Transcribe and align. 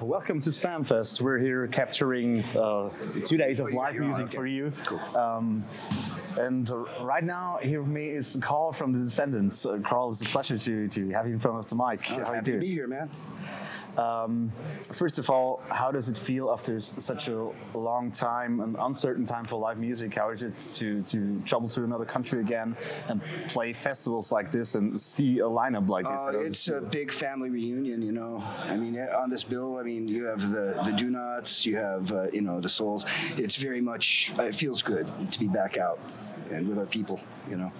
Welcome 0.00 0.40
to 0.42 0.50
SBÄM 0.50 0.86
Fest. 0.86 1.20
We're 1.20 1.38
here 1.38 1.66
capturing 1.66 2.44
uh, 2.56 2.88
two 3.24 3.36
days 3.36 3.58
of 3.58 3.72
live 3.72 3.96
music 3.96 4.30
for 4.30 4.46
you. 4.46 4.72
Um, 5.16 5.64
and 6.38 6.70
uh, 6.70 6.84
right 7.00 7.24
now, 7.24 7.58
here 7.60 7.80
with 7.80 7.90
me 7.90 8.10
is 8.10 8.38
Karl 8.40 8.72
from 8.72 8.92
The 8.92 9.00
Descendents. 9.00 9.66
Uh, 9.66 9.80
Karl, 9.84 10.08
it's 10.10 10.22
a 10.22 10.26
pleasure 10.26 10.56
to, 10.56 10.86
to 10.86 11.08
have 11.10 11.26
you 11.26 11.32
in 11.32 11.40
front 11.40 11.58
of 11.58 11.66
the 11.66 11.74
mic. 11.74 11.98
Was 11.98 12.08
How 12.08 12.16
you 12.18 12.24
happy 12.34 12.52
to 12.52 12.58
be 12.58 12.68
here, 12.68 12.86
man. 12.86 13.10
First 14.92 15.18
of 15.18 15.28
all, 15.30 15.60
how 15.68 15.90
does 15.90 16.08
it 16.08 16.16
feel 16.16 16.50
after 16.50 16.78
such 16.80 17.28
a 17.28 17.50
long 17.74 18.10
time, 18.10 18.60
an 18.60 18.76
uncertain 18.78 19.24
time 19.24 19.44
for 19.44 19.58
live 19.58 19.78
music? 19.78 20.14
How 20.14 20.30
is 20.30 20.42
it 20.42 20.56
to, 20.74 21.02
to 21.02 21.40
travel 21.42 21.68
to 21.70 21.84
another 21.84 22.04
country 22.04 22.40
again 22.40 22.76
and 23.08 23.20
play 23.48 23.72
festivals 23.72 24.32
like 24.32 24.50
this 24.50 24.74
and 24.74 24.98
see 24.98 25.40
a 25.40 25.44
lineup 25.44 25.88
like 25.88 26.04
this? 26.04 26.20
Uh, 26.22 26.46
it's 26.46 26.68
a 26.68 26.80
big 26.80 27.12
family 27.12 27.50
reunion, 27.50 28.02
you 28.02 28.12
know. 28.12 28.42
I 28.64 28.76
mean, 28.76 28.98
on 28.98 29.30
this 29.30 29.44
bill, 29.44 29.78
I 29.78 29.82
mean, 29.82 30.08
you 30.08 30.24
have 30.24 30.50
the 30.50 30.80
the 30.84 30.92
Donots, 30.92 31.66
you 31.66 31.76
have 31.76 32.12
uh, 32.12 32.26
you 32.32 32.42
know 32.42 32.60
the 32.60 32.68
Souls. 32.68 33.04
It's 33.36 33.56
very 33.56 33.80
much. 33.80 34.32
It 34.38 34.54
feels 34.54 34.82
good 34.82 35.10
to 35.32 35.38
be 35.38 35.48
back 35.48 35.76
out 35.76 35.98
and 36.50 36.68
with 36.68 36.78
our 36.78 36.86
people, 36.86 37.20
you 37.50 37.56
know. 37.56 37.72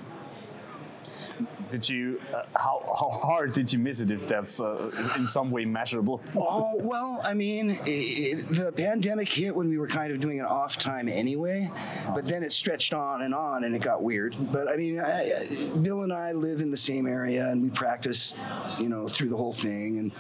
Did 1.71 1.89
you? 1.89 2.21
Uh, 2.35 2.43
how, 2.57 2.83
how 2.99 3.09
hard 3.09 3.53
did 3.53 3.73
you 3.73 3.79
miss 3.79 4.01
it? 4.01 4.11
If 4.11 4.27
that's 4.27 4.61
uh, 4.61 4.91
in 5.17 5.27
some 5.27 5.51
way 5.51 5.65
measurable? 5.65 6.21
Oh 6.37 6.77
well, 6.77 7.21
I 7.25 7.35
mean, 7.35 7.71
i 7.71 7.75
i 7.75 8.35
the 8.51 8.73
pandemic 8.77 9.29
hit 9.29 9.55
when 9.55 9.69
we 9.69 9.79
were 9.79 9.87
kind 9.87 10.13
of 10.13 10.21
doing 10.21 10.41
an 10.41 10.47
off 10.47 10.79
time 10.79 11.09
anyway, 11.09 11.71
but 12.15 12.27
then 12.27 12.43
it 12.43 12.53
stretched 12.53 12.93
on 12.93 13.23
and 13.23 13.35
on, 13.35 13.65
and 13.65 13.75
it 13.75 13.83
got 13.83 14.03
weird. 14.03 14.37
But 14.53 14.69
I 14.69 14.77
mean, 14.77 15.01
I, 15.01 15.69
Bill 15.83 16.03
and 16.03 16.13
I 16.13 16.33
live 16.33 16.61
in 16.61 16.71
the 16.71 16.77
same 16.77 17.07
area, 17.07 17.49
and 17.49 17.63
we 17.63 17.71
practiced, 17.71 18.37
you 18.79 18.89
know, 18.89 19.09
through 19.09 19.29
the 19.29 19.37
whole 19.37 19.53
thing, 19.53 19.99
and 19.99 20.13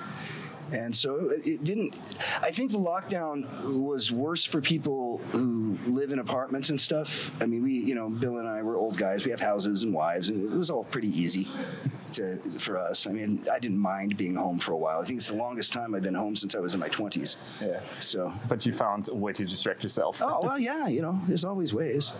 and 0.72 0.94
so 0.94 1.30
it 1.30 1.64
didn't. 1.64 1.96
I 2.42 2.50
think 2.50 2.72
the 2.72 2.78
lockdown 2.78 3.46
was 3.80 4.10
worse 4.10 4.44
for 4.44 4.60
people 4.60 5.18
who 5.32 5.78
live 5.86 6.10
in 6.10 6.18
apartments 6.18 6.70
and 6.70 6.80
stuff. 6.80 7.30
I 7.42 7.46
mean, 7.46 7.62
we, 7.62 7.72
you 7.72 7.94
know, 7.94 8.08
Bill 8.08 8.38
and 8.38 8.48
I 8.48 8.62
were 8.62 8.76
old 8.76 8.96
guys. 8.96 9.24
We 9.24 9.30
have 9.30 9.40
houses 9.40 9.82
and 9.82 9.92
wives, 9.92 10.28
and 10.28 10.52
it 10.52 10.56
was 10.56 10.70
all 10.70 10.84
pretty 10.84 11.08
easy 11.08 11.48
to 12.14 12.36
for 12.58 12.78
us. 12.78 13.06
I 13.06 13.12
mean, 13.12 13.44
I 13.52 13.58
didn't 13.58 13.78
mind 13.78 14.16
being 14.16 14.36
home 14.36 14.58
for 14.58 14.72
a 14.72 14.76
while. 14.76 15.00
I 15.00 15.04
think 15.04 15.18
it's 15.18 15.28
the 15.28 15.36
longest 15.36 15.72
time 15.72 15.94
I've 15.94 16.02
been 16.02 16.14
home 16.14 16.36
since 16.36 16.54
I 16.54 16.58
was 16.58 16.74
in 16.74 16.80
my 16.80 16.88
twenties. 16.88 17.36
Yeah. 17.60 17.80
So. 18.00 18.32
But 18.48 18.66
you 18.66 18.72
found 18.72 19.08
a 19.08 19.14
way 19.14 19.32
to 19.32 19.44
distract 19.44 19.82
yourself. 19.82 20.20
Oh 20.22 20.40
well, 20.42 20.58
yeah. 20.58 20.86
You 20.88 21.02
know, 21.02 21.20
there's 21.26 21.44
always 21.44 21.72
ways. 21.72 22.12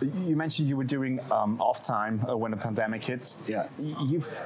You 0.00 0.36
mentioned 0.36 0.68
you 0.68 0.76
were 0.76 0.84
doing 0.84 1.20
um, 1.30 1.60
off 1.60 1.82
time 1.84 2.24
uh, 2.28 2.36
when 2.36 2.50
the 2.50 2.56
pandemic 2.56 3.04
hit. 3.04 3.34
Yeah. 3.46 3.68
You've 3.78 4.40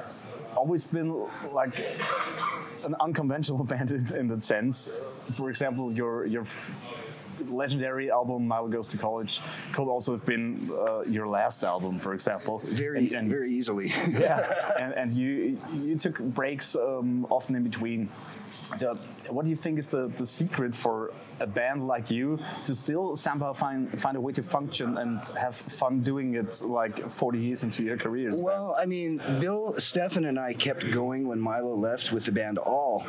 always 0.57 0.83
been 0.85 1.25
like 1.53 1.75
an 2.85 2.95
unconventional 2.99 3.63
band 3.71 3.91
in, 3.91 4.15
in 4.15 4.27
that 4.27 4.43
sense. 4.43 4.89
For 5.33 5.49
example, 5.49 5.91
your 5.93 6.25
your 6.25 6.45
legendary 7.49 8.09
album 8.11 8.47
"Milo 8.47 8.67
Goes 8.67 8.87
to 8.87 8.97
College" 8.97 9.41
could 9.73 9.87
also 9.87 10.11
have 10.11 10.25
been 10.25 10.71
uh, 10.71 11.01
your 11.01 11.27
last 11.27 11.63
album, 11.63 11.99
for 11.99 12.13
example. 12.13 12.59
Very, 12.65 12.97
And- 12.99 13.11
and- 13.13 13.29
very 13.29 13.51
easily. 13.51 13.87
yeah, 14.09 14.73
and, 14.79 14.93
and 14.93 15.11
you 15.13 15.57
you 15.73 15.95
took 15.95 16.17
breaks 16.19 16.75
um, 16.75 17.25
often 17.29 17.55
in 17.55 17.63
between. 17.63 18.09
So, 18.75 18.97
what 19.29 19.43
do 19.43 19.49
you 19.49 19.55
think 19.55 19.79
is 19.79 19.89
the, 19.89 20.07
the 20.07 20.25
secret 20.25 20.73
for 20.75 21.13
a 21.39 21.47
band 21.47 21.87
like 21.87 22.09
you 22.09 22.39
to 22.65 22.73
still 22.73 23.15
somehow 23.15 23.53
find 23.53 23.99
find 23.99 24.17
a 24.17 24.21
way 24.21 24.33
to 24.33 24.43
function 24.43 24.97
and 24.97 25.19
have 25.39 25.55
fun 25.55 26.01
doing 26.01 26.35
it 26.35 26.61
like 26.63 27.09
40 27.09 27.39
years 27.39 27.63
into 27.63 27.83
your 27.83 27.97
careers? 27.97 28.39
Well, 28.41 28.75
I 28.77 28.85
mean, 28.85 29.17
Bill, 29.39 29.73
Stephen, 29.77 30.25
and 30.25 30.39
I 30.39 30.53
kept 30.53 30.89
going 30.91 31.27
when 31.27 31.39
Milo 31.39 31.75
left 31.75 32.11
with 32.11 32.25
the 32.25 32.31
band 32.31 32.57
All, 32.57 33.05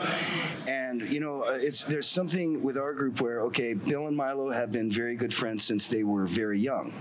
and 0.66 1.00
you 1.02 1.20
know, 1.20 1.42
uh, 1.42 1.58
it's 1.58 1.84
there's 1.84 2.08
something 2.08 2.62
with 2.62 2.76
our 2.76 2.92
group 2.92 3.20
where 3.20 3.40
okay, 3.42 3.74
Bill 3.74 4.06
and 4.06 4.16
Milo 4.16 4.50
have 4.50 4.72
been 4.72 4.90
very 4.90 5.16
good 5.16 5.32
friends 5.32 5.64
since 5.64 5.88
they 5.88 6.02
were 6.02 6.26
very 6.26 6.58
young, 6.58 6.92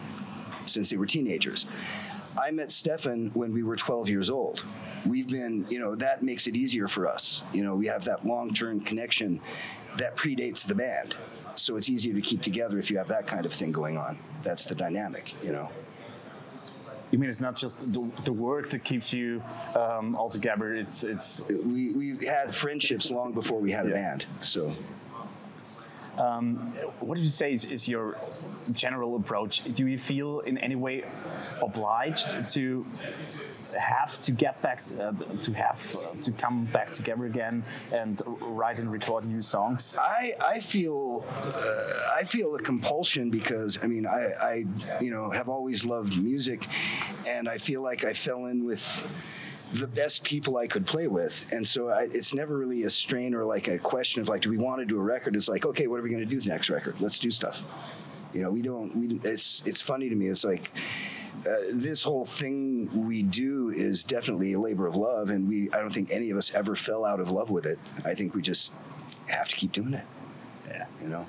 since 0.65 0.89
they 0.89 0.97
were 0.97 1.05
teenagers. 1.05 1.65
I 2.39 2.51
met 2.51 2.71
Stephen 2.71 3.31
when 3.33 3.51
we 3.51 3.63
were 3.63 3.75
12 3.75 4.09
years 4.09 4.29
old. 4.29 4.63
We've 5.05 5.27
been, 5.27 5.65
you 5.69 5.79
know, 5.79 5.95
that 5.95 6.23
makes 6.23 6.47
it 6.47 6.55
easier 6.55 6.87
for 6.87 7.07
us. 7.07 7.43
You 7.53 7.63
know, 7.63 7.75
we 7.75 7.87
have 7.87 8.05
that 8.05 8.25
long-term 8.25 8.81
connection 8.81 9.41
that 9.97 10.15
predates 10.15 10.65
the 10.65 10.75
band. 10.75 11.15
So 11.55 11.77
it's 11.77 11.89
easier 11.89 12.13
to 12.13 12.21
keep 12.21 12.41
together 12.41 12.77
if 12.77 12.91
you 12.91 12.97
have 12.97 13.07
that 13.07 13.25
kind 13.27 13.45
of 13.45 13.53
thing 13.53 13.71
going 13.71 13.97
on. 13.97 14.17
That's 14.43 14.65
the 14.65 14.75
dynamic, 14.75 15.33
you 15.43 15.51
know. 15.51 15.69
You 17.11 17.19
mean 17.19 17.29
it's 17.29 17.41
not 17.41 17.55
just 17.55 17.93
the, 17.93 18.11
the 18.25 18.33
work 18.33 18.69
that 18.71 18.83
keeps 18.83 19.13
you 19.13 19.41
um, 19.75 20.15
all 20.15 20.29
together? 20.29 20.75
It's 20.75 21.03
it's 21.05 21.41
we 21.47 21.91
we've 21.93 22.21
had 22.21 22.53
friendships 22.53 23.09
long 23.09 23.31
before 23.31 23.59
we 23.61 23.71
had 23.71 23.87
a 23.87 23.91
band. 23.91 24.25
So 24.41 24.75
what 26.99 27.15
did 27.15 27.23
you 27.23 27.29
say 27.29 27.53
is, 27.53 27.63
is 27.65 27.87
your 27.87 28.17
general 28.71 29.15
approach? 29.15 29.63
Do 29.73 29.87
you 29.87 29.97
feel 29.97 30.39
in 30.41 30.57
any 30.57 30.75
way 30.75 31.03
obliged 31.61 32.47
to 32.53 32.85
have 33.79 34.19
to 34.21 34.31
get 34.31 34.61
back 34.61 34.81
uh, 34.99 35.11
to 35.11 35.53
have 35.53 35.95
uh, 35.95 36.21
to 36.21 36.31
come 36.31 36.65
back 36.65 36.91
together 36.91 37.25
again 37.25 37.63
and 37.91 38.21
write 38.41 38.79
and 38.79 38.91
record 38.91 39.25
new 39.25 39.41
songs? 39.41 39.97
I 39.99 40.33
I 40.41 40.59
feel 40.59 41.25
uh, 41.29 42.15
I 42.15 42.23
feel 42.23 42.55
a 42.55 42.59
compulsion 42.59 43.29
because 43.29 43.79
I 43.81 43.87
mean 43.87 44.05
I 44.05 44.31
I 44.41 44.63
you 45.01 45.11
know 45.11 45.29
have 45.29 45.49
always 45.49 45.85
loved 45.85 46.21
music, 46.21 46.67
and 47.27 47.47
I 47.47 47.57
feel 47.57 47.81
like 47.81 48.03
I 48.03 48.13
fell 48.13 48.45
in 48.45 48.65
with. 48.65 49.07
The 49.73 49.85
best 49.85 50.23
people 50.23 50.55
I 50.55 50.65
could 50.65 50.85
play 50.85 51.07
with, 51.09 51.51
and 51.51 51.67
so 51.67 51.89
I, 51.89 52.03
it's 52.03 52.33
never 52.33 52.57
really 52.57 52.83
a 52.83 52.89
strain 52.89 53.35
or 53.35 53.43
like 53.43 53.67
a 53.67 53.77
question 53.77 54.21
of 54.21 54.29
like, 54.29 54.43
do 54.43 54.49
we 54.49 54.57
want 54.57 54.79
to 54.79 54.85
do 54.85 54.97
a 54.97 55.03
record? 55.03 55.35
It's 55.35 55.49
like, 55.49 55.65
okay, 55.65 55.87
what 55.87 55.99
are 55.99 56.03
we 56.03 56.09
going 56.09 56.21
to 56.21 56.25
do 56.25 56.39
the 56.39 56.49
next 56.49 56.69
record? 56.69 57.01
Let's 57.01 57.19
do 57.19 57.29
stuff. 57.29 57.65
You 58.33 58.43
know, 58.43 58.51
we 58.51 58.61
don't. 58.61 58.95
We 58.95 59.19
it's 59.29 59.63
it's 59.65 59.81
funny 59.81 60.09
to 60.09 60.15
me. 60.15 60.27
It's 60.27 60.45
like 60.45 60.71
uh, 61.39 61.53
this 61.73 62.03
whole 62.03 62.25
thing 62.25 62.89
we 63.07 63.23
do 63.23 63.69
is 63.69 64.03
definitely 64.03 64.53
a 64.53 64.59
labor 64.59 64.87
of 64.87 64.95
love, 64.95 65.29
and 65.29 65.47
we 65.47 65.71
I 65.71 65.77
don't 65.77 65.93
think 65.93 66.09
any 66.11 66.29
of 66.29 66.37
us 66.37 66.53
ever 66.53 66.75
fell 66.75 67.05
out 67.05 67.19
of 67.19 67.29
love 67.29 67.49
with 67.49 67.65
it. 67.65 67.79
I 68.03 68.13
think 68.15 68.33
we 68.33 68.41
just 68.41 68.73
have 69.29 69.47
to 69.49 69.55
keep 69.55 69.71
doing 69.71 69.93
it. 69.93 70.05
Yeah. 70.67 70.85
You 71.01 71.09
know. 71.09 71.25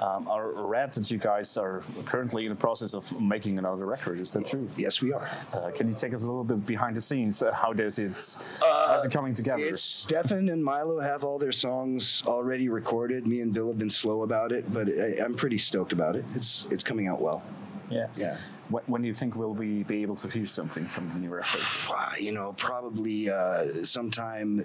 Um, 0.00 0.28
I 0.28 0.38
read 0.40 0.92
that 0.94 1.08
you 1.08 1.18
guys 1.18 1.56
are 1.56 1.82
currently 2.04 2.44
in 2.44 2.50
the 2.50 2.56
process 2.56 2.94
of 2.94 3.20
making 3.20 3.58
another 3.58 3.86
record. 3.86 4.18
Is 4.18 4.32
that 4.32 4.44
true? 4.44 4.68
Yes, 4.76 5.00
we 5.00 5.12
are. 5.12 5.30
Uh, 5.54 5.70
can 5.70 5.88
you 5.88 5.94
take 5.94 6.12
us 6.12 6.24
a 6.24 6.26
little 6.26 6.42
bit 6.42 6.66
behind 6.66 6.96
the 6.96 7.00
scenes? 7.00 7.40
Uh, 7.40 7.52
how 7.52 7.72
does 7.72 8.00
it 8.00 8.36
how's 8.60 9.04
it 9.04 9.12
coming 9.12 9.34
together? 9.34 9.62
It's 9.62 9.82
Stephen 9.82 10.48
and 10.48 10.64
Milo 10.64 10.98
have 10.98 11.22
all 11.22 11.38
their 11.38 11.52
songs 11.52 12.24
already 12.26 12.68
recorded. 12.68 13.24
Me 13.26 13.40
and 13.40 13.54
Bill 13.54 13.68
have 13.68 13.78
been 13.78 13.88
slow 13.88 14.24
about 14.24 14.50
it, 14.50 14.72
but 14.74 14.88
I, 14.88 15.24
I'm 15.24 15.34
pretty 15.34 15.58
stoked 15.58 15.92
about 15.92 16.16
it. 16.16 16.24
It's 16.34 16.66
it's 16.72 16.82
coming 16.82 17.06
out 17.06 17.20
well. 17.20 17.44
Yeah. 17.94 18.06
Yeah. 18.16 18.36
When, 18.68 18.82
when 18.86 19.02
do 19.02 19.08
you 19.08 19.14
think 19.14 19.36
will 19.36 19.52
we 19.54 19.82
be 19.84 20.02
able 20.02 20.16
to 20.16 20.28
hear 20.28 20.46
something 20.46 20.84
from 20.86 21.08
the 21.10 21.18
new 21.18 21.28
record? 21.30 21.60
Uh, 21.90 22.12
you 22.18 22.32
know, 22.32 22.54
probably 22.54 23.28
uh, 23.30 23.64
sometime 23.84 24.56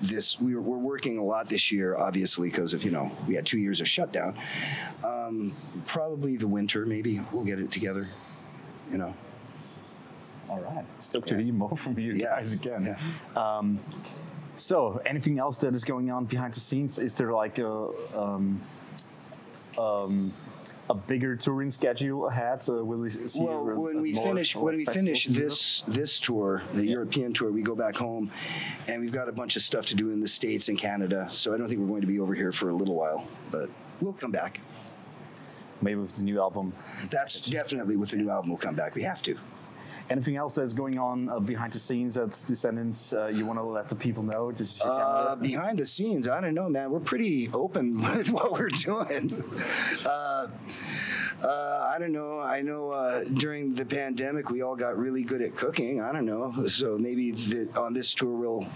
this. 0.00 0.40
We're, 0.40 0.60
we're 0.60 0.78
working 0.78 1.18
a 1.18 1.24
lot 1.24 1.48
this 1.48 1.70
year, 1.70 1.96
obviously, 1.96 2.48
because 2.50 2.72
of 2.74 2.84
you 2.84 2.90
know 2.90 3.10
we 3.28 3.34
had 3.34 3.44
two 3.46 3.58
years 3.58 3.80
of 3.80 3.88
shutdown. 3.88 4.36
Um, 5.04 5.54
probably 5.86 6.36
the 6.36 6.48
winter, 6.48 6.86
maybe 6.86 7.20
we'll 7.32 7.44
get 7.44 7.58
it 7.58 7.70
together. 7.70 8.08
You 8.90 8.98
know. 8.98 9.14
All 10.50 10.60
right. 10.60 10.84
Stoked 10.98 11.28
to 11.28 11.42
hear 11.42 11.52
more 11.54 11.76
from 11.76 11.98
you 11.98 12.12
Yeah. 12.12 12.36
guys 12.36 12.52
again. 12.52 12.82
Yeah. 12.84 12.98
Um, 13.58 13.78
so, 14.56 15.00
anything 15.04 15.38
else 15.38 15.58
that 15.58 15.74
is 15.74 15.84
going 15.84 16.10
on 16.10 16.26
behind 16.26 16.54
the 16.54 16.60
scenes? 16.60 16.98
Is 16.98 17.12
there 17.14 17.32
like 17.32 17.58
a 17.58 17.88
um, 18.14 18.60
um, 19.78 20.32
a 20.90 20.94
bigger 20.94 21.34
touring 21.36 21.70
schedule 21.70 22.28
ahead? 22.28 22.62
Uh, 22.68 22.84
will 22.84 22.98
we 22.98 23.08
see? 23.08 23.42
Well, 23.42 23.64
when 23.64 24.02
we 24.02 24.12
finish 24.14 24.54
when 24.54 24.76
we 24.76 24.84
finish 24.84 25.26
this 25.26 25.82
this 25.82 26.20
tour, 26.20 26.62
the 26.74 26.86
European 26.86 27.32
tour, 27.32 27.50
we 27.50 27.62
go 27.62 27.74
back 27.74 27.96
home, 27.96 28.30
and 28.86 29.00
we've 29.00 29.12
got 29.12 29.28
a 29.28 29.32
bunch 29.32 29.56
of 29.56 29.62
stuff 29.62 29.86
to 29.86 29.94
do 29.94 30.10
in 30.10 30.20
the 30.20 30.28
states 30.28 30.68
and 30.68 30.78
Canada. 30.78 31.26
So 31.30 31.54
I 31.54 31.56
don't 31.58 31.68
think 31.68 31.80
we're 31.80 31.86
going 31.88 32.02
to 32.02 32.06
be 32.06 32.20
over 32.20 32.34
here 32.34 32.52
for 32.52 32.68
a 32.68 32.74
little 32.74 32.94
while, 32.94 33.26
but 33.50 33.70
we'll 34.00 34.12
come 34.12 34.30
back. 34.32 34.60
maybe 35.80 36.00
with 36.00 36.16
the 36.16 36.22
new 36.24 36.40
album. 36.40 36.72
That's 37.10 37.42
definitely 37.42 37.96
with 37.96 38.10
the 38.10 38.16
new 38.16 38.30
album. 38.30 38.50
We'll 38.50 38.58
come 38.58 38.74
back. 38.74 38.94
We 38.94 39.02
have 39.02 39.22
to. 39.22 39.36
Anything 40.10 40.36
else 40.36 40.54
that's 40.54 40.74
going 40.74 40.98
on 40.98 41.28
uh, 41.30 41.38
behind 41.40 41.72
the 41.72 41.78
scenes 41.78 42.16
at 42.18 42.28
Descendents? 42.28 43.12
Uh, 43.14 43.26
you 43.28 43.46
want 43.46 43.58
to 43.58 43.62
let 43.64 43.88
the 43.88 43.94
people 43.94 44.22
know? 44.22 44.52
This 44.52 44.76
is 44.76 44.84
your 44.84 44.92
Uh, 44.92 45.36
behind 45.36 45.78
the 45.78 45.86
scenes, 45.86 46.28
I 46.28 46.40
don't 46.42 46.54
know, 46.54 46.68
man. 46.68 46.90
We're 46.90 47.00
pretty 47.00 47.48
open 47.54 48.02
with 48.16 48.30
what 48.30 48.52
we're 48.52 48.68
doing. 48.68 49.42
Uh, 50.04 50.48
uh, 51.42 51.92
I 51.94 51.98
don't 51.98 52.12
know. 52.12 52.38
I 52.40 52.60
know 52.60 52.90
uh, 52.90 53.24
during 53.24 53.74
the 53.74 53.84
pandemic, 53.84 54.50
we 54.50 54.62
all 54.62 54.76
got 54.76 54.96
really 54.98 55.22
good 55.22 55.42
at 55.42 55.56
cooking. 55.56 56.00
I 56.00 56.12
don't 56.12 56.24
know. 56.26 56.66
So 56.66 56.96
maybe 56.98 57.32
the, 57.32 57.68
on 57.76 57.92
this 57.92 58.14
tour, 58.14 58.34
we'll 58.34 58.66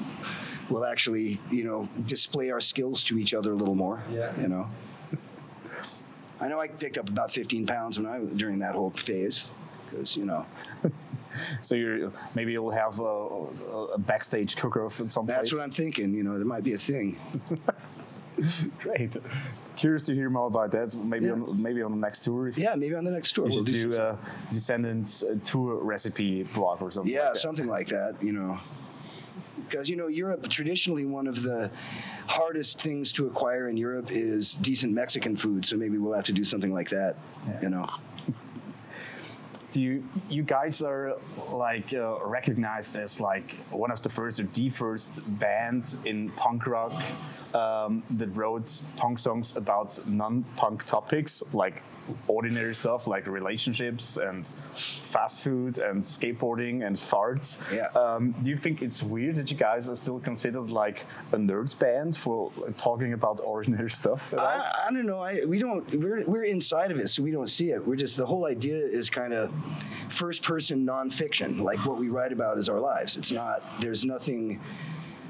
we'll 0.69 0.85
actually, 0.85 1.41
you 1.51 1.65
know, 1.65 1.89
display 2.07 2.51
our 2.51 2.61
skills 2.61 3.05
to 3.05 3.19
each 3.19 3.33
other 3.35 3.53
a 3.53 3.57
little 3.57 3.75
more. 3.75 4.03
Yeah. 4.13 4.33
You 4.41 4.49
know. 4.49 4.69
I 6.41 6.49
know 6.49 6.61
I 6.61 6.69
picked 6.69 6.99
up 6.99 7.09
about 7.09 7.31
15 7.33 7.67
pounds 7.67 7.99
when 7.99 8.07
I 8.07 8.19
during 8.37 8.59
that 8.61 8.75
whole 8.75 8.91
phase, 8.91 9.47
because 9.85 10.17
you 10.17 10.25
know 10.25 10.47
So 11.63 11.75
you're 11.75 12.13
maybe 12.35 12.53
you'll 12.53 12.71
have 12.71 12.99
a, 13.01 13.13
a 13.95 13.99
backstage 13.99 14.57
cook-off 14.57 15.01
at 15.01 15.11
some 15.11 15.27
that's 15.27 15.53
what 15.53 15.61
I'm 15.63 15.71
thinking. 15.71 16.15
You 16.15 16.23
know, 16.25 16.37
there 16.37 16.47
might 16.47 16.65
be 16.65 16.73
a 16.75 16.79
thing. 16.79 17.17
Great. 18.81 19.17
Curious 19.77 20.07
to 20.07 20.15
hear 20.15 20.31
more 20.31 20.47
about 20.47 20.71
that. 20.71 20.95
Maybe 20.95 21.27
Yeah. 21.27 21.33
on 21.33 21.61
maybe 21.63 21.83
on 21.83 21.91
the 21.91 21.97
next 21.97 22.21
tour. 22.23 22.51
Yeah, 22.57 22.75
maybe 22.77 22.95
on 22.95 23.05
the 23.05 23.11
next 23.11 23.33
tour 23.33 23.45
We 23.45 23.51
we'll 23.51 23.65
should 23.65 23.75
do. 23.75 23.91
do 23.93 23.97
a 23.97 24.19
Descendents 24.53 25.23
uh, 25.25 25.37
tour 25.43 25.83
recipe 25.83 26.45
blog 26.45 26.81
or 26.83 26.91
something. 26.91 27.13
yeah, 27.13 27.27
like 27.29 27.37
something 27.37 27.67
like 27.67 27.89
that. 27.89 28.15
You 28.23 28.33
know, 28.33 28.59
because 29.69 29.91
you 29.91 29.97
know 29.97 30.07
Europe 30.07 30.49
traditionally 30.49 31.05
one 31.05 31.27
of 31.27 31.43
the 31.43 31.71
hardest 32.29 32.81
things 32.81 33.11
to 33.13 33.27
acquire 33.27 33.69
in 33.69 33.77
Europe 33.77 34.11
is 34.11 34.55
decent 34.55 34.93
Mexican 34.93 35.35
food. 35.37 35.65
So 35.65 35.77
maybe 35.77 35.99
we'll 35.99 36.15
have 36.15 36.25
to 36.27 36.33
do 36.33 36.45
something 36.45 36.73
like 36.73 36.91
that. 36.91 37.17
You 37.61 37.71
know. 37.71 37.89
Do 39.73 39.81
you 39.81 40.05
you 40.31 40.43
guys 40.43 40.83
are 40.83 41.17
like 41.53 41.93
uh, 41.95 42.17
recognized 42.25 42.97
as 42.97 43.21
like 43.21 43.53
one 43.71 43.91
of 43.91 44.01
the 44.03 44.09
first 44.09 44.41
or 44.41 44.45
the 44.55 44.69
first 44.71 45.21
band 45.39 45.97
in 46.05 46.31
punk 46.31 46.67
rock 46.67 47.03
um, 47.55 48.03
that 48.11 48.29
wrote 48.37 48.81
punk 48.97 49.19
songs 49.19 49.57
about 49.57 49.99
non-punk 50.07 50.85
topics 50.85 51.43
like 51.53 51.83
ordinary 52.27 52.73
stuff 52.75 53.07
like 53.07 53.27
relationships 53.27 54.17
and 54.17 54.47
fast 54.47 55.43
food 55.45 55.77
and 55.79 56.03
skateboarding 56.03 56.87
and 56.87 56.97
farts 56.97 57.59
Yeah. 57.71 57.89
um, 58.01 58.33
do 58.43 58.49
you 58.49 58.57
think 58.57 58.81
it's 58.81 59.03
weird 59.03 59.37
that 59.37 59.51
you 59.51 59.57
guys 59.59 59.89
are 59.91 59.97
still 59.97 60.19
considered 60.19 60.71
like 60.71 61.05
a 61.33 61.37
nerd 61.37 61.79
band 61.79 62.17
for 62.17 62.51
talking 62.79 63.13
about 63.13 63.41
ordinary 63.45 63.91
stuff? 63.91 64.33
I, 64.33 64.87
I 64.87 64.91
don't 64.91 65.05
know. 65.07 65.21
I, 65.21 65.45
we 65.47 65.59
don't. 65.59 65.85
We're 65.95 66.25
we're 66.25 66.45
inside 66.45 66.91
of 66.91 66.99
it, 66.99 67.09
so 67.09 67.23
we 67.23 67.31
don't 67.31 67.49
see 67.59 67.71
it. 67.71 67.87
We're 67.87 67.97
just 67.97 68.17
the 68.17 68.25
whole 68.27 68.47
idea 68.47 68.77
is 68.77 69.11
kind 69.11 69.33
of 69.35 69.51
first 70.09 70.43
person 70.43 70.87
nonfiction. 70.87 71.61
Like 71.61 71.85
what 71.87 71.99
we 71.99 72.09
write 72.09 72.33
about 72.33 72.59
is 72.59 72.69
our 72.69 72.81
lives. 72.81 73.17
It's 73.17 73.33
not. 73.33 73.63
There's 73.81 74.05
nothing 74.05 74.61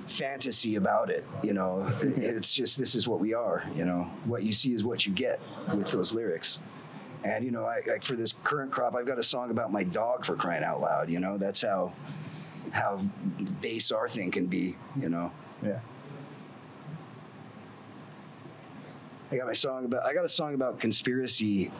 fantasy 0.07 0.77
about 0.77 1.11
it. 1.11 1.25
You 1.43 1.53
know. 1.53 1.91
It's 2.01 2.55
just 2.55 2.79
this 2.79 2.95
is 2.95 3.07
what 3.07 3.21
we 3.21 3.35
are. 3.35 3.65
You 3.75 3.85
know. 3.85 4.11
What 4.25 4.43
you 4.43 4.53
see 4.53 4.75
is 4.75 4.85
what 4.85 5.07
you 5.07 5.13
get 5.13 5.41
with 5.75 5.91
those 5.91 6.13
lyrics. 6.13 6.59
And 7.25 7.45
you 7.45 7.51
know, 7.51 7.65
I, 7.65 7.81
like 7.87 8.05
for 8.05 8.15
this 8.15 8.33
current 8.45 8.71
crop, 8.71 8.95
I've 8.95 9.07
got 9.07 9.19
a 9.19 9.23
song 9.23 9.51
about 9.51 9.73
my 9.73 9.83
dog 9.83 10.25
for 10.25 10.37
crying 10.37 10.63
out 10.63 10.81
loud. 10.81 11.11
You 11.11 11.21
know, 11.21 11.37
that's 11.37 11.63
how 11.63 11.93
how 12.71 12.99
base 13.61 13.91
our 13.91 14.09
thing 14.09 14.31
can 14.31 14.47
be. 14.47 14.77
You 15.01 15.09
know. 15.09 15.33
yeah 15.63 15.81
I 19.31 19.37
got 19.37 19.47
my 19.47 19.53
song 19.53 19.85
about. 19.85 20.07
I 20.07 20.15
got 20.15 20.25
a 20.25 20.29
song 20.29 20.55
about 20.55 20.81
conspiracy, 20.81 21.71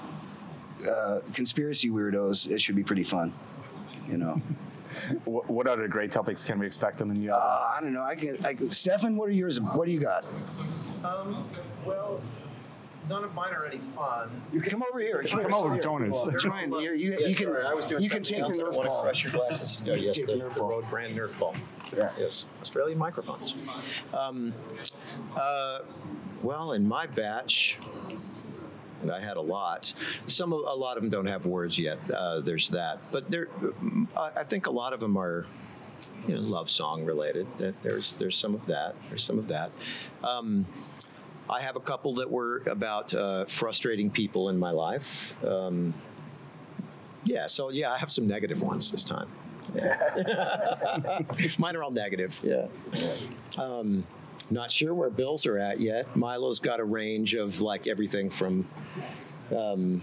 uh, 0.87 1.21
conspiracy 1.33 1.91
weirdos. 1.91 2.51
It 2.51 2.61
should 2.61 2.77
be 2.77 2.83
pretty 2.85 3.03
fun, 3.05 3.33
you 4.09 4.19
know. 4.19 4.41
what, 5.25 5.49
what 5.51 5.67
other 5.67 5.87
great 5.89 6.11
topics 6.11 6.45
can 6.45 6.59
we 6.59 6.67
expect 6.67 7.01
on 7.03 7.09
the 7.09 7.15
new 7.15 7.31
album 7.31 7.47
Uh, 7.51 7.73
I 7.77 7.81
don't 7.81 7.93
know. 7.93 8.03
I 8.03 8.15
can. 8.15 8.39
I, 8.45 8.55
Stephen, 8.69 9.17
what 9.17 9.29
are 9.29 9.33
yours? 9.33 9.61
What 9.61 9.87
do 9.87 9.93
you 9.93 10.01
got? 10.01 10.27
Um, 11.05 11.45
well, 11.85 12.21
none 13.09 13.23
of 13.23 13.35
mine 13.35 13.53
are 13.53 13.67
any 13.67 13.79
fun. 13.79 14.31
You 14.53 14.61
come 14.63 14.83
over 14.89 14.99
here. 15.01 15.23
Come 15.25 15.53
over, 15.53 15.79
join 15.79 16.09
us. 16.09 16.29
Join. 16.43 16.73
You, 16.73 16.93
you, 16.95 17.17
Yeah, 17.21 17.27
you 17.29 17.35
can. 17.35 17.47
sorry, 17.47 17.67
I 17.67 17.75
was 17.75 17.87
doing 17.87 18.03
you 18.03 18.09
can 18.11 18.23
take 18.23 18.39
the 18.39 18.45
else. 18.45 18.53
I 18.55 18.57
Nerf 18.57 18.59
don't 18.59 18.77
want 18.77 18.85
to 18.87 18.89
ball. 18.91 19.03
crush 19.03 19.25
your 19.25 19.33
glasses. 19.33 19.83
No, 19.85 19.95
yes, 19.95 20.17
Take 20.17 20.27
the, 20.27 20.33
the 20.37 20.39
Nerf 20.45 20.55
the 20.55 20.61
ball. 20.61 20.71
Rode 20.71 20.89
brand 20.91 21.17
Nerf 21.17 21.39
ball. 21.39 21.55
Yeah. 21.97 22.11
Yes, 22.19 22.45
Australian 22.63 22.99
microphones. 22.99 23.55
Um, 24.13 24.53
uh, 25.37 25.81
well, 26.43 26.73
in 26.73 26.87
my 26.87 27.07
batch, 27.07 27.79
and 29.03 29.11
I 29.11 29.21
had 29.21 29.37
a 29.37 29.41
lot. 29.41 29.93
Some, 30.27 30.53
a 30.53 30.57
lot 30.57 30.97
of 30.97 31.03
them 31.03 31.11
don't 31.11 31.27
have 31.27 31.47
words 31.47 31.79
yet. 31.79 31.99
Uh, 32.11 32.41
there's 32.41 32.71
that, 32.71 33.03
but 33.13 33.31
there, 33.31 33.49
I 34.17 34.31
I 34.37 34.45
think 34.45 34.67
a 34.67 34.71
lot 34.71 34.93
of 34.93 35.01
them 35.01 35.17
are, 35.17 35.47
you 36.27 36.35
know, 36.35 36.41
love 36.41 36.71
song 36.71 37.05
related. 37.05 37.47
There's, 37.83 38.13
there's 38.15 38.37
some 38.37 38.55
of 38.55 38.67
that. 38.67 38.95
There's 39.09 39.25
some 39.25 39.39
of 39.39 39.49
that. 39.49 39.71
Um, 40.25 40.67
I 41.51 41.61
have 41.63 41.77
a 41.77 41.81
couple 41.81 42.15
that 42.15 42.31
were 42.31 42.63
about 42.67 43.15
uh, 43.15 43.47
frustrating 43.47 44.11
people 44.11 44.51
in 44.51 44.59
my 44.59 44.71
life. 44.71 45.43
Um, 45.45 45.95
yeah, 47.25 47.47
so 47.47 47.71
yeah, 47.71 47.93
I 47.93 47.99
have 47.99 48.11
some 48.11 48.27
negative 48.27 48.63
ones 48.63 48.91
this 48.91 49.05
time. 49.05 49.29
Yeah. 49.75 51.23
Mine 51.59 51.77
are 51.77 51.83
all 51.83 51.91
negative. 51.91 52.39
Yeah. 52.43 52.67
Um, 53.57 54.05
not 54.51 54.71
sure 54.71 54.95
where 54.95 55.11
Bill's 55.11 55.47
are 55.47 55.59
at 55.59 55.81
yet. 55.81 56.17
Milo's 56.17 56.59
got 56.59 56.81
a 56.81 56.85
range 56.85 57.35
of 57.35 57.61
like 57.61 57.87
everything 57.87 58.31
from 58.31 58.67
um, 59.55 60.01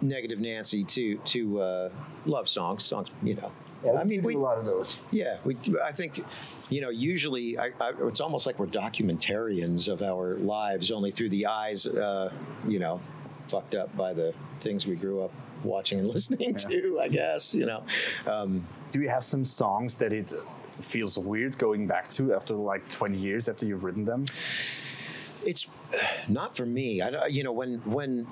negative 0.00 0.40
Nancy 0.40 0.84
to 0.84 1.18
to 1.18 1.60
uh, 1.60 1.90
love 2.26 2.48
songs. 2.48 2.84
Songs, 2.84 3.10
you 3.22 3.34
know. 3.34 3.52
I 3.96 4.02
mean, 4.02 4.22
we, 4.22 4.34
a 4.34 4.38
lot 4.38 4.58
of 4.58 4.64
those. 4.64 4.96
yeah, 5.12 5.36
we. 5.44 5.56
I 5.84 5.92
think, 5.92 6.24
you 6.68 6.80
know, 6.80 6.88
usually 6.90 7.56
I, 7.58 7.70
I, 7.80 7.92
it's 8.00 8.20
almost 8.20 8.44
like 8.44 8.58
we're 8.58 8.66
documentarians 8.66 9.88
of 9.88 10.02
our 10.02 10.34
lives, 10.34 10.90
only 10.90 11.12
through 11.12 11.28
the 11.28 11.46
eyes, 11.46 11.86
uh, 11.86 12.32
you 12.66 12.80
know, 12.80 13.00
fucked 13.46 13.76
up 13.76 13.96
by 13.96 14.12
the 14.12 14.34
things 14.60 14.86
we 14.86 14.96
grew 14.96 15.22
up 15.22 15.30
watching 15.62 16.00
and 16.00 16.08
listening 16.12 16.56
to. 16.56 16.98
I 17.00 17.08
guess 17.08 17.54
you 17.54 17.66
know. 17.66 17.84
Um, 18.26 18.64
do 18.90 18.98
we 18.98 19.06
have 19.06 19.22
some 19.22 19.44
songs 19.44 19.94
that 19.96 20.12
it 20.12 20.32
feels 20.80 21.18
weird 21.18 21.56
going 21.58 21.86
back 21.86 22.08
to 22.08 22.34
after 22.34 22.54
like 22.54 22.88
20 22.90 23.18
years 23.18 23.48
after 23.48 23.66
you've 23.66 23.84
written 23.84 24.04
them 24.04 24.24
it's 25.44 25.66
not 26.28 26.56
for 26.56 26.66
me. 26.66 27.00
I, 27.00 27.26
you 27.26 27.42
know, 27.42 27.52
when 27.52 27.78
when 27.84 28.26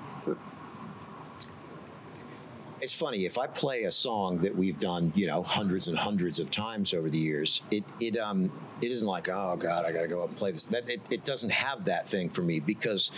it's 2.81 2.97
funny 2.97 3.25
if 3.25 3.37
I 3.37 3.47
play 3.47 3.83
a 3.83 3.91
song 3.91 4.39
that 4.39 4.55
we've 4.55 4.79
done, 4.79 5.11
you 5.15 5.27
know, 5.27 5.43
hundreds 5.43 5.87
and 5.87 5.97
hundreds 5.97 6.39
of 6.39 6.51
times 6.51 6.93
over 6.93 7.09
the 7.09 7.17
years, 7.17 7.61
it 7.71 7.83
it 7.99 8.17
um 8.17 8.51
it 8.79 8.91
isn't 8.91 9.07
like 9.07 9.27
oh 9.27 9.55
god 9.57 9.85
I 9.85 9.91
got 9.91 10.01
to 10.01 10.07
go 10.07 10.23
up 10.23 10.29
and 10.29 10.37
play 10.37 10.51
this. 10.51 10.65
That 10.65 10.87
it, 10.89 11.01
it 11.09 11.25
doesn't 11.25 11.51
have 11.51 11.85
that 11.85 12.07
thing 12.07 12.29
for 12.29 12.41
me 12.41 12.59
because 12.59 13.11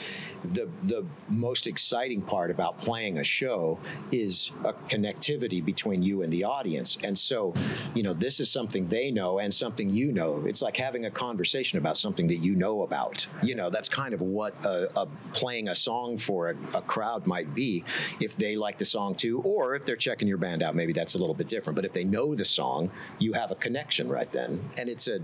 the 0.44 0.70
the 0.84 1.06
most 1.28 1.68
exciting 1.68 2.22
part 2.22 2.52
about 2.52 2.78
playing 2.78 3.18
a 3.18 3.24
show 3.24 3.80
is 4.12 4.52
a 4.64 4.74
connectivity 4.74 5.64
between 5.64 6.02
you 6.02 6.22
and 6.22 6.32
the 6.32 6.44
audience. 6.44 6.98
And 7.04 7.18
so, 7.18 7.54
you 7.94 8.04
know, 8.04 8.14
this 8.14 8.40
is 8.40 8.50
something 8.50 8.88
they 8.88 9.12
know 9.12 9.40
and 9.40 9.54
something 9.54 9.90
you 9.90 10.12
know. 10.12 10.46
It's 10.46 10.62
like 10.62 10.78
having 10.78 11.06
a 11.06 11.12
conversation 11.12 11.78
about 11.78 11.98
something 11.98 12.28
that 12.28 12.38
you 12.38 12.56
know 12.56 12.84
about. 12.84 13.28
You 13.44 13.56
know, 13.56 13.70
that's 13.70 13.90
kind 13.90 14.14
of 14.14 14.22
what 14.22 14.54
a, 14.64 14.88
a 14.98 15.08
playing 15.34 15.68
a 15.68 15.76
song 15.76 16.18
for 16.18 16.52
a, 16.52 16.78
a 16.78 16.82
crowd 16.82 17.28
might 17.28 17.54
be 17.54 17.84
if 18.20 18.36
they 18.36 18.56
like 18.56 18.78
the 18.78 18.86
song 18.86 19.16
too, 19.16 19.42
or 19.50 19.74
if 19.74 19.84
they're 19.84 19.96
checking 19.96 20.28
your 20.28 20.38
band 20.38 20.62
out, 20.62 20.76
maybe 20.76 20.94
that's 20.94 21.16
a 21.16 21.18
little 21.18 21.34
bit 21.34 21.48
different. 21.48 21.76
But 21.76 21.84
if 21.84 21.92
they 21.92 22.04
know 22.04 22.36
the 22.36 22.46
song, 22.46 22.92
you 23.18 23.34
have 23.34 23.50
a 23.50 23.56
connection 23.56 24.08
right 24.08 24.32
then. 24.32 24.62
And 24.78 24.88
it's 24.88 25.08
a 25.08 25.22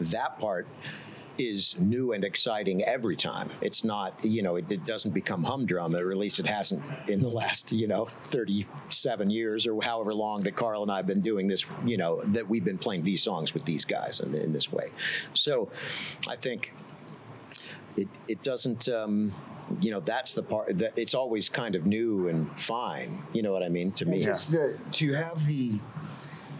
that 0.00 0.40
part 0.40 0.66
is 1.38 1.78
new 1.78 2.12
and 2.12 2.24
exciting 2.24 2.82
every 2.82 3.14
time. 3.14 3.50
It's 3.60 3.84
not, 3.84 4.24
you 4.24 4.42
know, 4.42 4.56
it, 4.56 4.70
it 4.72 4.84
doesn't 4.84 5.12
become 5.12 5.44
humdrum, 5.44 5.94
or 5.94 6.10
at 6.10 6.16
least 6.16 6.40
it 6.40 6.46
hasn't 6.46 6.82
in 7.06 7.22
the 7.22 7.28
last, 7.28 7.70
you 7.70 7.86
know, 7.86 8.06
37 8.06 9.30
years 9.30 9.64
or 9.64 9.80
however 9.80 10.12
long 10.12 10.40
that 10.42 10.56
Karl 10.56 10.82
and 10.82 10.90
I 10.90 10.96
have 10.96 11.06
been 11.06 11.20
doing 11.20 11.46
this, 11.46 11.64
you 11.86 11.96
know, 11.96 12.20
that 12.24 12.48
we've 12.48 12.64
been 12.64 12.78
playing 12.78 13.04
these 13.04 13.22
songs 13.22 13.54
with 13.54 13.64
these 13.64 13.84
guys 13.84 14.18
in, 14.18 14.34
in 14.34 14.52
this 14.52 14.72
way. 14.72 14.90
So 15.34 15.70
I 16.26 16.34
think 16.34 16.72
it, 17.98 18.08
it 18.28 18.42
doesn't, 18.42 18.88
um, 18.88 19.32
you 19.80 19.90
know, 19.90 20.00
that's 20.00 20.34
the 20.34 20.42
part 20.42 20.78
that 20.78 20.92
it's 20.96 21.14
always 21.14 21.48
kind 21.48 21.74
of 21.74 21.86
new 21.86 22.28
and 22.28 22.58
fine. 22.58 23.22
You 23.32 23.42
know 23.42 23.52
what 23.52 23.62
I 23.62 23.68
mean? 23.68 23.92
To 23.92 24.06
me. 24.06 24.22
Just 24.22 24.52
the, 24.52 24.78
to 24.92 25.12
have 25.12 25.46
the 25.46 25.78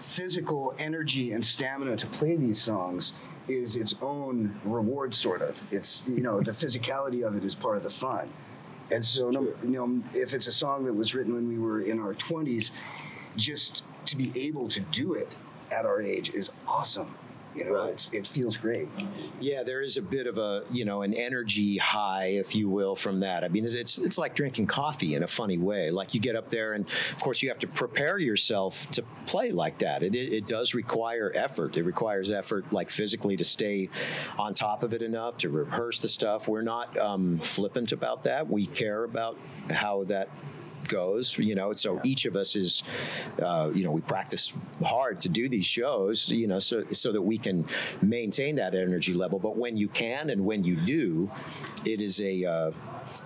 physical 0.01 0.75
energy 0.79 1.33
and 1.33 1.45
stamina 1.45 1.97
to 1.97 2.07
play 2.07 2.37
these 2.37 2.61
songs 2.61 3.13
is 3.49 3.77
its 3.77 3.95
own 4.03 4.61
reward, 4.65 5.15
sort 5.15 5.43
of. 5.43 5.61
It's 5.71 6.05
you 6.07 6.23
know 6.23 6.41
the 6.41 6.53
physicality 6.53 7.27
of 7.27 7.37
it 7.37 7.45
is 7.45 7.55
part 7.55 7.77
of 7.77 7.83
the 7.83 7.91
fun, 7.91 8.31
and 8.91 9.05
so 9.05 9.31
no, 9.31 9.43
you 9.63 9.71
know 9.71 10.03
if 10.15 10.35
it's 10.35 10.47
a 10.47 10.53
song 10.53 10.85
that 10.85 10.93
was 10.93 11.15
written 11.15 11.35
when 11.35 11.49
we 11.49 11.59
were 11.59 11.81
in 11.81 11.99
our 11.99 12.15
twenties, 12.15 12.71
just 13.37 13.85
to 14.07 14.17
be 14.17 14.33
able 14.37 14.69
to 14.69 14.81
do 14.81 15.15
it 15.15 15.37
at 15.71 15.87
our 15.87 16.03
age 16.03 16.35
is 16.35 16.51
awesome. 16.67 17.15
You 17.59 17.65
know, 17.65 17.73
Right. 17.73 17.91
it's, 17.93 18.11
it 18.13 18.27
feels 18.27 18.57
great. 18.57 18.89
Yeah, 19.41 19.63
there 19.65 19.81
is 19.83 19.97
a 19.97 20.03
bit 20.03 20.27
of 20.27 20.39
a 20.39 20.63
you 20.71 20.85
know 20.85 21.03
an 21.03 21.13
energy 21.13 21.77
high, 21.79 22.27
if 22.27 22.55
you 22.55 22.69
will, 22.69 22.95
from 22.95 23.21
that. 23.21 23.43
I 23.45 23.49
mean, 23.49 23.65
it's- 23.65 23.75
it's 23.79 23.99
it's 23.99 24.19
like 24.19 24.35
drinking 24.35 24.67
coffee 24.67 25.15
in 25.15 25.23
a 25.23 25.27
funny 25.27 25.59
way. 25.59 25.91
Like 25.91 26.15
you 26.15 26.21
get 26.21 26.37
up 26.37 26.51
there, 26.51 26.73
and 26.75 26.87
of 26.87 27.21
course 27.23 27.43
you 27.43 27.49
have 27.49 27.59
to 27.61 27.67
prepare 27.67 28.19
yourself 28.19 28.89
to 28.93 29.03
play 29.27 29.51
like 29.51 29.79
that. 29.79 30.03
It 30.03 30.15
it, 30.15 30.33
it 30.33 30.47
does 30.47 30.73
require 30.75 31.33
effort. 31.35 31.77
It 31.77 31.83
requires 31.85 32.31
effort, 32.31 32.73
like 32.73 32.91
physically, 32.91 33.37
to 33.37 33.45
stay 33.45 33.89
on 34.39 34.55
top 34.55 34.83
of 34.83 34.95
it 34.95 35.03
enough 35.03 35.37
to 35.39 35.49
rehearse 35.51 35.99
the 35.99 36.09
stuff. 36.09 36.47
We're 36.49 36.63
not 36.63 36.97
um, 36.97 37.39
flippant 37.41 37.93
about 37.93 38.25
that. 38.25 38.49
We 38.49 38.67
care 38.67 39.05
about 39.05 39.37
how 39.71 40.05
that 40.05 40.29
goes 40.89 41.39
you 41.39 41.55
know 41.55 41.73
so 41.73 42.01
each 42.05 42.25
of 42.25 42.35
us 42.37 42.57
is 42.57 42.83
uh, 43.43 43.71
you 43.75 43.85
know 43.85 43.91
we 43.91 44.01
practice 44.01 44.53
hard 44.85 45.21
to 45.21 45.29
do 45.29 45.49
these 45.49 45.67
shows 45.67 46.31
you 46.31 46.47
know 46.47 46.59
so 46.59 46.85
so 46.93 47.13
that 47.13 47.23
we 47.23 47.39
can 47.39 47.65
maintain 48.03 48.57
that 48.57 48.75
energy 48.75 49.13
level. 49.13 49.39
But 49.39 49.57
when 49.57 49.77
you 49.77 49.89
can 49.89 50.31
and 50.31 50.45
when 50.45 50.65
you 50.65 50.77
do 50.77 51.31
it 51.85 52.01
is 52.01 52.21
a 52.21 52.45
uh, 52.45 52.71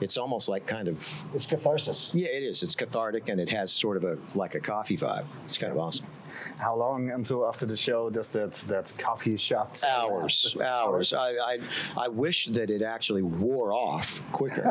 it's 0.00 0.16
almost 0.16 0.48
like 0.48 0.66
kind 0.66 0.88
of 0.88 0.96
It's 1.34 1.46
catharsis. 1.46 2.10
yeah 2.14 2.28
it 2.28 2.42
is. 2.42 2.62
It's 2.62 2.74
cathartic 2.74 3.28
and 3.28 3.40
it 3.40 3.50
has 3.50 3.72
sort 3.72 3.96
of 3.96 4.04
a 4.04 4.18
like 4.34 4.54
a 4.54 4.60
coffee 4.60 4.96
vibe. 4.96 5.24
It's 5.46 5.58
kind 5.58 5.72
of 5.72 5.78
awesome 5.78 6.06
How 6.58 6.74
long 6.76 7.10
until 7.10 7.46
after 7.46 7.66
the 7.66 7.76
show 7.76 8.10
does 8.10 8.28
that 8.28 8.52
that 8.68 8.92
coffee 8.98 9.36
shot? 9.36 9.82
hours, 9.88 10.56
hours. 10.64 11.12
I, 11.12 11.30
I, 11.32 11.58
I 11.96 12.08
wish 12.08 12.46
that 12.46 12.70
it 12.70 12.82
actually 12.82 13.22
wore 13.22 13.72
off 13.72 14.20
quicker, 14.32 14.64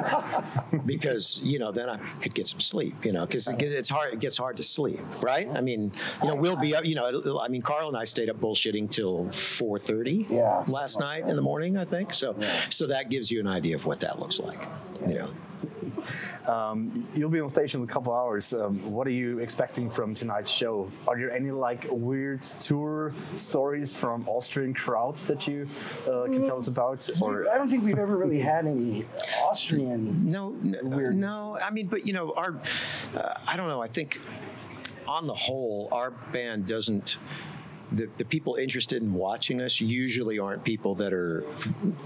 because 0.86 1.40
you 1.44 1.60
know 1.60 1.72
then 1.72 1.90
I 1.90 1.98
could 2.22 2.34
get 2.34 2.48
some 2.48 2.60
sleep. 2.60 3.06
You 3.06 3.12
know, 3.14 3.26
because 3.26 3.48
it, 3.48 3.58
gets- 3.58 3.74
it's 3.74 3.90
hard. 3.90 4.14
It 4.14 4.20
gets 4.20 4.38
hard 4.38 4.58
to 4.58 4.64
sleep, 4.64 5.02
right? 5.22 5.48
I 5.50 5.62
mean, 5.62 5.92
you 6.22 6.28
know, 6.30 6.36
we'll 6.36 6.56
be 6.56 6.76
up. 6.76 6.86
You 6.86 6.96
know, 6.96 7.40
I 7.42 7.48
mean, 7.48 7.62
Karl 7.62 7.88
and 7.88 7.98
I 7.98 8.06
stayed 8.06 8.30
up 8.30 8.40
bullshitting 8.40 8.90
till 8.92 9.30
four 9.32 9.78
thirty 9.80 10.26
Yeah. 10.30 10.64
last 10.68 11.00
night 11.00 11.28
in 11.28 11.36
the 11.36 11.42
morning. 11.42 11.78
I 11.78 11.86
think 11.86 12.14
so. 12.14 12.36
So 12.70 12.88
that 12.88 13.10
gives 13.10 13.32
you 13.32 13.40
an 13.40 13.48
idea 13.48 13.76
of 13.76 13.86
what 13.86 14.00
that 14.02 14.20
looks 14.20 14.40
like. 14.40 14.60
You 15.08 15.16
know. 15.16 15.32
Um, 16.48 17.08
you'll 17.16 17.30
be 17.30 17.40
on 17.40 17.50
stage 17.50 17.76
in 17.76 17.84
a 17.84 17.88
couple 17.88 18.14
hours. 18.14 18.54
Um, 18.54 18.92
what 18.92 19.08
are 19.08 19.12
you 19.12 19.40
expecting 19.40 19.90
from 19.90 20.14
tonight's 20.14 20.50
show? 20.50 20.92
Are 21.08 21.18
there 21.18 21.32
any 21.32 21.52
like 21.52 21.86
weird 21.90 22.42
tour 22.42 23.14
stories 23.36 23.94
from 23.94 24.28
Austrian 24.28 24.74
crowds 24.74 25.28
that 25.28 25.48
you 25.48 25.68
uh, 26.08 26.24
can 26.26 26.46
tell 26.46 26.58
us 26.58 26.68
about? 26.68 27.10
Or 27.22 27.50
I 27.50 27.58
don't 27.58 27.70
think 27.70 27.84
we've 27.84 27.98
ever 27.98 28.18
really 28.18 28.40
had 28.40 28.66
any 28.66 29.06
Austrian. 29.44 30.30
No, 30.30 30.50
no, 30.62 30.82
no. 31.12 31.58
I 31.64 31.72
mean, 31.72 31.88
but 31.88 32.06
you 32.06 32.14
know, 32.14 32.34
our, 32.34 32.58
uh, 33.16 33.34
I 33.48 33.58
don't 33.58 33.68
know. 33.68 33.82
I 33.82 33.88
think 33.88 34.20
on 35.08 35.28
the 35.28 35.36
whole, 35.36 35.90
our 35.92 36.12
band 36.12 36.68
doesn't. 36.68 37.18
The, 37.92 38.10
the 38.16 38.24
people 38.24 38.56
interested 38.56 39.04
in 39.04 39.14
watching 39.14 39.62
us 39.62 39.82
usually 39.82 40.40
aren't 40.40 40.64
people 40.64 40.96
that 40.96 41.12
are 41.12 41.44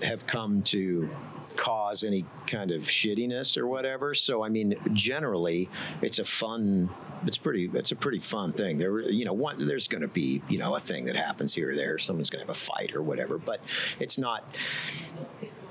have 0.02 0.26
come 0.26 0.64
to 0.64 1.08
cause 1.56 2.04
any 2.04 2.26
kind 2.48 2.72
of 2.72 2.84
shittiness 2.84 3.58
or 3.58 3.68
whatever. 3.68 4.14
So 4.14 4.44
I 4.44 4.50
mean, 4.50 4.76
generally, 4.94 5.70
it's 6.02 6.20
a 6.20 6.26
fun. 6.26 6.90
It's 7.26 7.38
pretty. 7.38 7.70
It's 7.74 7.92
a 7.92 7.96
pretty 7.96 8.20
fun 8.20 8.54
thing. 8.54 8.78
There, 8.78 9.02
you 9.10 9.26
know, 9.26 9.34
one, 9.34 9.66
there's 9.66 9.88
going 9.88 10.02
to 10.02 10.08
be 10.08 10.42
you 10.50 10.58
know 10.58 10.76
a 10.76 10.80
thing 10.80 11.06
that 11.06 11.16
happens 11.16 11.54
here 11.54 11.72
or 11.72 11.76
there. 11.76 11.98
Someone's 11.98 12.30
going 12.30 12.42
to 12.42 12.48
have 12.48 12.56
a 12.56 12.60
fight 12.60 12.96
or 12.96 13.02
whatever. 13.02 13.38
But 13.38 13.62
it's 14.00 14.18
not 14.18 14.44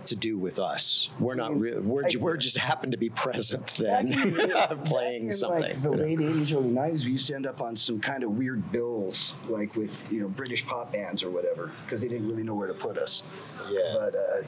to 0.07 0.17
do 0.17 0.39
with 0.39 0.59
us. 0.59 1.09
We're 1.19 1.35
not. 1.35 1.59
Re- 1.59 1.79
we're, 1.79 2.05
I- 2.07 2.11
we're 2.19 2.37
just 2.37 2.57
happen 2.59 2.91
to 2.91 2.97
be 2.97 3.11
present 3.11 3.75
then, 3.79 4.13
playing 4.85 5.27
in 5.27 5.33
something. 5.33 5.63
Like 5.63 5.83
the 5.83 5.91
late 5.91 6.19
'80s, 6.19 6.55
early 6.55 6.71
'90s, 6.71 7.05
we 7.05 7.13
used 7.13 7.27
to 7.29 7.35
end 7.35 7.47
up 7.47 7.61
on 7.61 7.77
some 7.77 8.01
kind 8.01 8.23
of 8.23 8.33
weird 8.33 8.71
bills, 8.73 9.35
like 9.49 9.75
with 9.77 10.03
you 10.13 10.21
know 10.21 10.29
British 10.29 10.67
pop 10.67 10.93
bands 10.93 11.23
or 11.23 11.31
whatever, 11.31 11.73
because 11.85 12.01
they 12.03 12.09
didn't 12.09 12.29
really 12.29 12.43
know 12.43 12.55
where 12.55 12.69
to 12.69 12.75
put 12.75 12.99
us. 12.99 13.23
Yeah. 13.71 13.81
But, 13.95 14.15
uh, 14.15 14.43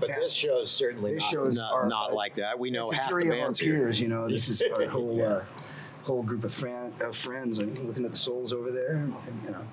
But 0.00 0.08
past- 0.08 0.20
this 0.20 0.32
show's 0.32 0.70
certainly 0.70 1.14
this 1.14 1.24
not, 1.24 1.30
shows 1.30 1.56
not, 1.56 1.72
our- 1.72 1.86
not 1.88 2.14
like 2.14 2.36
that. 2.36 2.58
We 2.58 2.70
know 2.70 2.90
half 2.90 3.10
the 3.10 3.16
of 3.16 3.22
our 3.26 3.30
bands 3.30 3.58
here. 3.58 3.90
You 3.90 4.08
know, 4.08 4.28
this 4.28 4.48
is 4.48 4.62
our 4.62 4.86
whole 4.88 5.22
uh, 5.24 5.42
whole 6.04 6.22
group 6.22 6.42
of, 6.44 6.52
friend, 6.52 6.92
of 7.00 7.16
friends. 7.16 7.58
I 7.60 7.64
mean, 7.64 7.86
looking 7.86 8.04
at 8.04 8.12
the 8.12 8.16
souls 8.16 8.52
over 8.52 8.70
there, 8.70 8.94
looking, 9.06 9.40
you 9.44 9.50
know, 9.50 9.64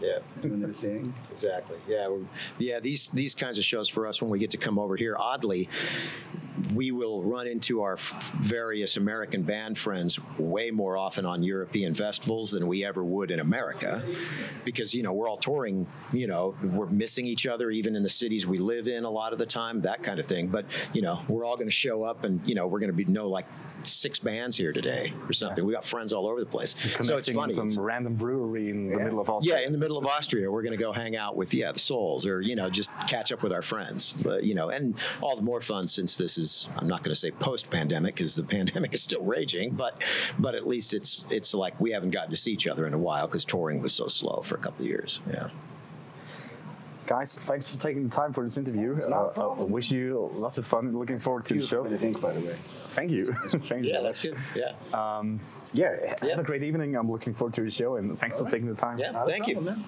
Yeah. 0.00 0.18
doing 0.40 0.60
their 0.60 0.72
thing. 0.72 1.14
Exactly. 1.30 1.76
Yeah. 1.88 2.08
We're, 2.08 2.24
yeah. 2.58 2.80
These 2.80 3.08
these 3.08 3.34
kinds 3.34 3.58
of 3.58 3.64
shows 3.64 3.88
for 3.88 4.06
us 4.06 4.20
when 4.22 4.30
we 4.30 4.38
get 4.38 4.50
to 4.52 4.56
come 4.58 4.78
over 4.78 4.96
here, 4.96 5.16
oddly, 5.18 5.68
we 6.74 6.90
will 6.90 7.22
run 7.22 7.46
into 7.46 7.82
our 7.82 7.94
f- 7.94 8.32
various 8.32 8.96
American 8.96 9.42
band 9.42 9.78
friends 9.78 10.18
way 10.38 10.70
more 10.70 10.96
often 10.96 11.24
on 11.24 11.42
European 11.42 11.94
festivals 11.94 12.50
than 12.50 12.66
we 12.66 12.84
ever 12.84 13.02
would 13.02 13.30
in 13.30 13.40
America, 13.40 14.02
because 14.64 14.94
you 14.94 15.02
know 15.02 15.12
we're 15.12 15.28
all 15.28 15.36
touring. 15.36 15.86
You 16.12 16.26
know 16.26 16.54
we're 16.62 16.86
missing 16.86 17.26
each 17.26 17.46
other 17.46 17.70
even 17.70 17.96
in 17.96 18.02
the 18.02 18.08
cities 18.08 18.46
we 18.46 18.58
live 18.58 18.88
in 18.88 19.04
a 19.04 19.10
lot 19.10 19.32
of 19.32 19.38
the 19.38 19.46
time, 19.46 19.82
that 19.82 20.02
kind 20.02 20.18
of 20.18 20.26
thing. 20.26 20.48
But 20.48 20.66
you 20.92 21.02
know 21.02 21.22
we're 21.28 21.44
all 21.44 21.56
going 21.56 21.68
to 21.68 21.74
show 21.74 22.04
up, 22.04 22.24
and 22.24 22.40
you 22.48 22.54
know 22.54 22.66
we're 22.66 22.80
going 22.80 22.92
to 22.92 22.96
be 22.96 23.04
know 23.04 23.28
like 23.28 23.46
six 23.84 24.18
bands 24.18 24.56
here 24.56 24.72
today 24.72 25.12
or 25.28 25.32
something. 25.32 25.64
We 25.64 25.72
got 25.72 25.84
friends 25.84 26.12
all 26.12 26.26
over 26.26 26.40
the 26.40 26.46
place, 26.46 26.74
so 27.04 27.16
it's 27.16 27.30
funny. 27.30 27.52
some 27.52 27.66
It's- 27.66 27.76
random 27.78 28.14
brewery 28.14 28.70
in 28.70 28.90
the 28.90 28.98
middle 28.98 29.20
of 29.20 29.28
Austria. 29.30 29.60
yeah, 29.60 29.66
in 29.66 29.72
the 29.72 29.78
middle 29.78 29.98
of 29.98 30.06
Austria, 30.06 30.50
we're 30.50 30.62
going 30.62 30.76
to 30.76 30.82
go 30.82 30.92
hang 30.92 31.16
out 31.16 31.36
with 31.36 31.52
yeah 31.54 31.72
the 31.72 31.78
Souls, 31.78 32.26
or 32.26 32.40
you 32.40 32.56
know 32.56 32.68
just 32.70 32.90
catch 33.08 33.32
up 33.32 33.42
with 33.42 33.52
our 33.52 33.62
friends. 33.62 34.14
But 34.22 34.44
you 34.44 34.54
know, 34.54 34.68
and 34.70 34.94
all 35.20 35.36
the 35.36 35.42
more 35.42 35.60
fun 35.60 35.86
since 35.86 36.16
this 36.16 36.38
is 36.38 36.68
I'm 36.76 36.88
not 36.88 37.02
going 37.02 37.12
to 37.12 37.18
say 37.18 37.30
post 37.30 37.70
pandemic 37.70 38.14
because 38.14 38.34
the 38.36 38.42
pandemic 38.56 38.92
is 38.94 39.02
still 39.02 39.22
raging, 39.22 39.70
but 39.70 40.00
but 40.38 40.54
at 40.54 40.66
least 40.66 40.94
it's 40.94 41.24
it's 41.30 41.54
like 41.54 41.78
we 41.80 41.90
haven't 41.92 42.10
gotten 42.10 42.30
to 42.30 42.36
see 42.36 42.52
each 42.52 42.66
other 42.66 42.86
in 42.86 42.94
a 42.94 42.98
while 42.98 43.26
because 43.26 43.44
touring 43.44 43.80
was 43.80 43.92
so 43.92 44.06
slow 44.06 44.40
for 44.42 44.54
a 44.56 44.58
couple 44.58 44.84
of 44.84 44.88
years. 44.90 45.20
Yeah. 45.30 45.48
Guys, 47.10 47.34
thanks 47.34 47.68
for 47.68 47.76
taking 47.82 48.04
the 48.04 48.08
time 48.08 48.32
for 48.32 48.44
this 48.44 48.56
interview. 48.56 48.94
Uh, 49.02 49.32
I 49.58 49.62
wish 49.64 49.90
you 49.90 50.30
lots 50.34 50.58
of 50.58 50.64
fun. 50.64 50.96
Looking 50.96 51.18
forward 51.18 51.44
to 51.46 51.54
the 51.54 51.58
Beautiful 51.58 51.78
show. 51.78 51.82
way 51.82 51.90
to 51.90 51.98
think, 51.98 52.20
by 52.20 52.32
the 52.32 52.40
way. 52.40 52.54
Thank 52.90 53.10
you. 53.10 53.24
Thank 53.24 53.84
you. 53.84 53.92
Yeah, 53.94 54.00
that's 54.00 54.20
good. 54.20 54.36
Yeah. 54.54 54.74
Um, 54.94 55.40
yeah, 55.72 56.14
Yeah. 56.22 56.28
have 56.30 56.38
a 56.38 56.44
great 56.44 56.62
evening. 56.62 56.94
I'm 56.94 57.10
looking 57.10 57.32
forward 57.32 57.52
to 57.54 57.62
the 57.62 57.70
show, 57.70 57.96
and 57.96 58.16
thanks 58.16 58.38
for 58.40 58.48
taking 58.48 58.68
the 58.68 58.76
time. 58.76 58.96
Yeah. 59.00 59.10
Not 59.10 59.28
a 59.28 59.32
Thank 59.32 59.48
you. 59.48 59.60
man. 59.60 59.84